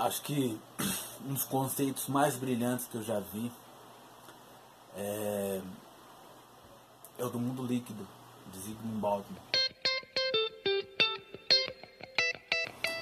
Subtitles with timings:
[0.00, 0.58] acho que
[1.24, 3.50] um dos conceitos mais brilhantes que eu já vi
[4.96, 5.60] é,
[7.18, 8.06] é o do mundo líquido,
[8.52, 9.36] de Zygmunt Baldwin.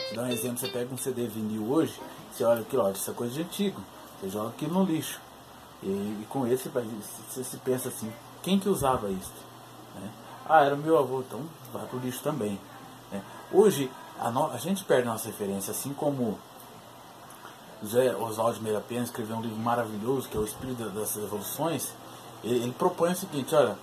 [0.09, 2.01] Vou dar um exemplo, você pega um CD vinil hoje,
[2.33, 3.81] você olha aqui, olha, isso é coisa de antigo,
[4.19, 5.21] você joga aquilo no lixo.
[5.83, 8.13] E, e com esse você se pensa assim,
[8.43, 9.33] quem que usava isso?
[9.95, 10.11] Né?
[10.49, 11.43] Ah, era o meu avô, então
[11.73, 12.59] vai pro lixo também.
[13.13, 13.23] Né?
[13.53, 16.39] Hoje a, no, a, gente perde nossa referência, assim como
[17.83, 21.93] José Oswaldo Meira Pena escreveu um livro maravilhoso que é o Espírito das Revoluções.
[22.43, 23.79] Ele, ele propõe o seguinte, olha,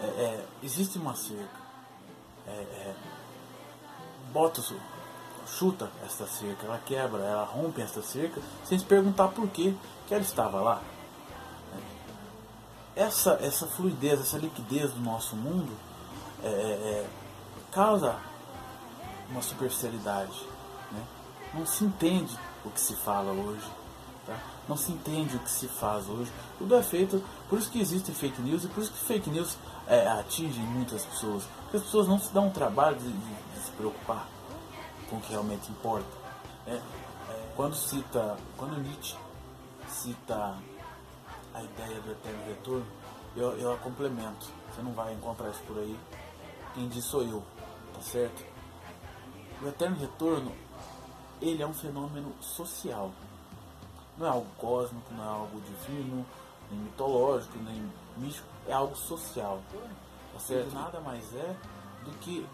[0.00, 1.60] é, é, existe uma cerca,
[2.46, 2.94] é, é
[4.32, 4.62] bota,
[5.46, 10.14] chuta esta cerca, ela quebra, ela rompe esta cerca, sem se perguntar por que que
[10.14, 10.82] ela estava lá.
[12.94, 15.70] Essa, essa fluidez, essa liquidez do nosso mundo
[16.42, 17.06] é, é,
[17.70, 18.16] causa
[19.30, 20.55] uma superficialidade.
[21.56, 23.66] Não se entende o que se fala hoje.
[24.26, 24.36] Tá?
[24.68, 26.30] Não se entende o que se faz hoje.
[26.58, 29.56] Tudo é feito, por isso que existem fake news e por isso que fake news
[29.86, 31.44] é, atingem muitas pessoas.
[31.62, 34.28] Porque as pessoas não se dão o trabalho de, de, de se preocupar
[35.08, 36.08] com o que realmente importa.
[36.66, 36.82] É, é,
[37.54, 39.16] quando cita, quando Nietzsche
[39.88, 40.56] cita
[41.54, 42.86] a ideia do eterno retorno,
[43.36, 44.46] eu, eu a complemento.
[44.74, 45.96] Você não vai encontrar isso por aí.
[46.74, 47.42] Quem diz sou eu,
[47.94, 48.44] tá certo?
[49.62, 50.52] O eterno retorno,
[51.40, 53.10] ele é um fenômeno social.
[54.18, 56.24] Não é algo cósmico, não é algo divino,
[56.70, 59.60] nem mitológico, nem místico, é algo social.
[60.32, 60.72] Tá certo?
[60.72, 61.56] Nada mais é
[62.04, 62.46] do que,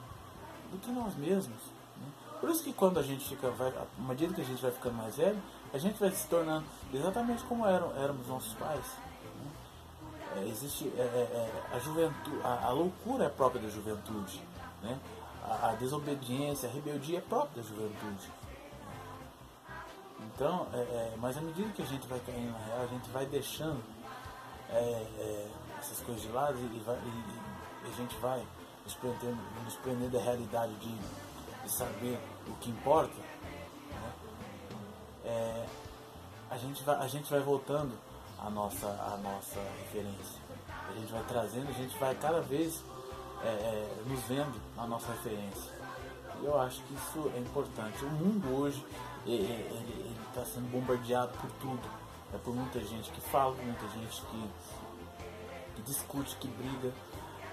[0.70, 1.60] do que nós mesmos.
[1.96, 2.06] Né?
[2.40, 4.96] Por isso que quando a gente fica, vai, à medida que a gente vai ficando
[4.96, 5.40] mais velho,
[5.72, 8.84] a gente vai se tornando exatamente como eram, éramos nossos pais.
[9.38, 9.50] Né?
[10.36, 14.42] É, existe é, é, é a juventude, a, a, loucura é própria da juventude.
[14.82, 14.98] Né?
[15.48, 18.30] a, a desobediência, a rebeldia é própria da juventude.
[20.26, 23.10] Então, é, é, mas à medida que a gente vai caindo na real, a gente
[23.10, 23.82] vai deixando
[24.70, 28.44] é, é essas coisas de lado e, vai, e, e a gente vai
[28.84, 30.94] nos prendendo, nos da realidade de,
[31.62, 33.14] de, saber o que importa.
[33.14, 34.12] Né?
[35.24, 35.66] É,
[36.50, 37.92] a, gente vai, a gente vai voltando
[38.38, 40.40] a nossa, a nossa referência.
[40.88, 42.82] A gente vai trazendo, a gente vai cada vez
[43.44, 45.72] é, nos vendo a nossa referência.
[46.40, 48.04] E eu acho que isso é importante.
[48.04, 48.84] O mundo hoje
[49.26, 52.02] ele está sendo bombardeado por tudo.
[52.34, 54.50] É por muita gente que fala, muita gente que,
[55.76, 56.92] que discute, que briga.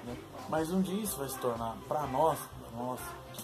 [0.06, 0.18] Né?
[0.48, 2.40] Mas um dia isso vai se tornar, para nós,
[2.76, 3.00] nós
[3.34, 3.44] que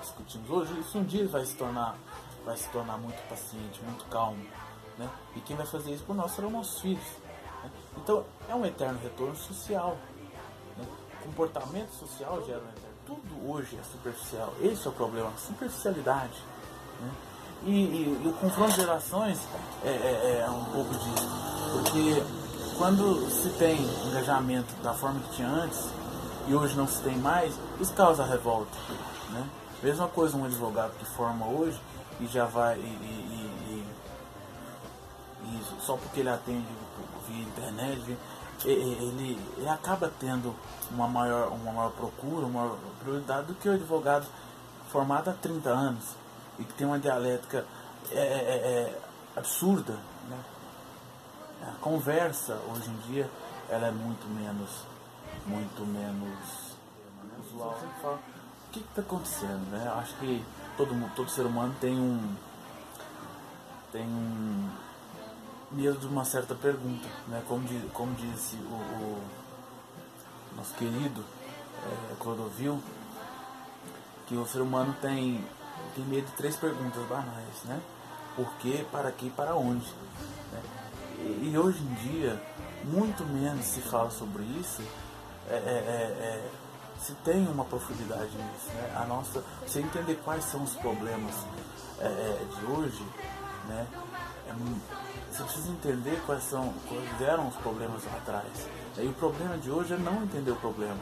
[0.00, 1.96] discutimos hoje, isso um dia vai se tornar,
[2.44, 4.44] vai se tornar muito paciente, muito calmo.
[4.96, 5.10] Né?
[5.34, 7.04] E quem vai fazer isso por nós serão nossos filhos.
[7.64, 7.70] Né?
[7.96, 9.96] Então é um eterno retorno social
[11.24, 12.62] comportamento social gera
[13.06, 14.52] Tudo hoje é superficial.
[14.60, 16.38] Esse é o problema, superficialidade.
[17.00, 17.10] Né?
[17.62, 19.38] E, e, e, o confronto de gerações
[19.82, 21.28] é, é, é, um pouco disso.
[21.72, 22.22] Porque
[22.76, 25.88] quando se tem engajamento da forma que tinha antes
[26.46, 28.76] e hoje não se tem mais, isso causa revolta.
[29.30, 29.48] Né?
[29.82, 31.80] Mesma coisa um advogado que forma hoje
[32.20, 33.84] e já vai e, e,
[35.44, 36.66] e só porque ele atende
[37.28, 38.18] via internet,
[38.64, 40.54] ele, ele acaba tendo
[40.90, 44.26] uma maior, uma maior procura, uma maior prioridade do que o advogado
[44.90, 46.23] formado há 30 anos
[46.58, 47.64] e que tem uma dialética
[48.10, 48.98] é, é, é, é
[49.36, 49.94] absurda.
[50.28, 50.38] Né?
[51.62, 53.30] A conversa hoje em dia
[53.68, 54.70] ela é muito menos,
[55.46, 56.76] muito menos
[57.40, 57.78] usual.
[58.02, 59.70] O que está acontecendo?
[59.70, 59.92] Né?
[59.96, 60.44] Acho que
[60.76, 62.34] todo, todo ser humano tem um
[63.94, 64.68] tem um
[65.70, 67.40] medo de uma certa pergunta, né?
[67.46, 69.22] Como, diz, como disse o, o
[70.56, 71.24] nosso querido
[71.84, 72.80] é, Clodovil,
[74.26, 75.44] que o ser humano tem,
[75.94, 77.80] tem medo de três perguntas banais, né?
[78.36, 79.86] Por quê, para quê e para onde.
[80.52, 80.62] Né?
[81.18, 82.42] E, e, hoje em dia,
[82.84, 84.82] muito menos se fala sobre isso,
[85.48, 86.50] é, é, é, é
[87.00, 88.74] se tem uma profundidade nisso.
[88.74, 88.96] Né?
[88.96, 91.34] A nossa, você entender quais são os problemas
[92.00, 93.06] é, é, de hoje,
[93.68, 93.86] né?
[95.30, 98.68] você precisa entender quais são, quais eram os problemas lá atrás.
[98.98, 101.00] E o problema de hoje é não entender o problema.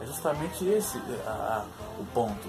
[0.00, 1.66] É justamente esse a, a,
[2.00, 2.48] o ponto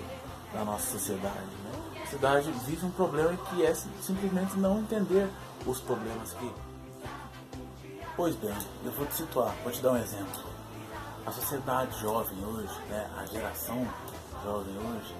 [0.53, 1.35] da nossa sociedade.
[1.63, 2.01] Né?
[2.01, 5.29] A sociedade vive um problema que é simplesmente não entender
[5.65, 6.51] os problemas que.
[8.15, 8.53] Pois bem,
[8.83, 10.43] eu vou te situar, vou te dar um exemplo.
[11.25, 13.87] A sociedade jovem hoje, né, a geração
[14.43, 15.15] jovem hoje,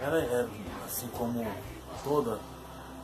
[0.00, 0.48] ela é
[0.84, 1.46] assim como
[2.02, 2.38] toda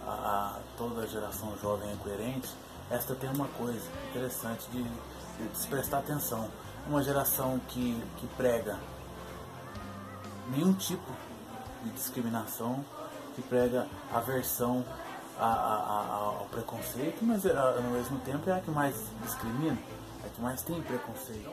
[0.07, 2.49] a, toda a geração jovem é coerente,
[2.91, 6.49] esta tem uma coisa interessante de, de se prestar atenção.
[6.87, 8.79] Uma geração que, que prega
[10.49, 11.13] nenhum tipo
[11.85, 12.85] de discriminação,
[13.35, 14.85] que prega aversão
[15.39, 19.79] a, a, a, ao preconceito, mas ao mesmo tempo é a que mais discrimina,
[20.25, 21.51] é a que mais tem preconceito.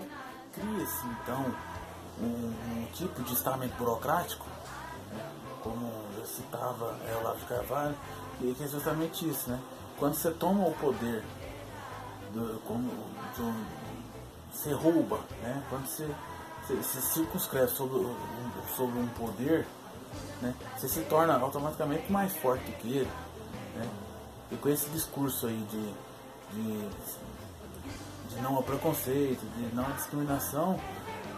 [0.53, 1.53] Cria-se então
[2.19, 4.45] um, um, tipo de estamento burocrático,
[5.11, 5.31] né,
[5.61, 7.95] como eu citava é, de Carvalho,
[8.39, 9.59] que é justamente isso, né?
[9.97, 11.23] Quando você toma o poder,
[12.33, 12.89] do, como,
[13.37, 13.65] do,
[14.51, 15.63] você rouba, né?
[15.69, 16.09] Quando você,
[16.67, 17.97] você se circunscreve sobre,
[18.75, 19.65] sobre um poder,
[20.41, 20.53] né?
[20.75, 23.11] você se torna automaticamente mais forte do que ele.
[23.75, 23.89] Né?
[24.51, 25.93] E com esse discurso aí de,
[26.53, 26.89] de,
[28.29, 30.79] de não ao preconceito, de não à discriminação,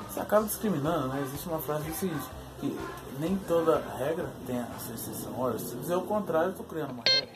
[0.10, 1.22] você acaba discriminando, né?
[1.22, 2.26] Existe uma frase que diz o seguinte,
[2.60, 2.78] que
[3.20, 5.34] nem toda regra tem a sua exceção.
[5.38, 7.27] Olha, se dizer o contrário, eu estou criando uma regra.